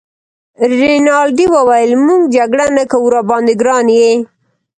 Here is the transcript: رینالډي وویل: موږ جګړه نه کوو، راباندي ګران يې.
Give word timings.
رینالډي 0.79 1.45
وویل: 1.55 1.91
موږ 2.05 2.21
جګړه 2.35 2.65
نه 2.77 2.83
کوو، 2.91 3.13
راباندي 3.15 3.53
ګران 3.61 3.87
يې. 3.97 4.11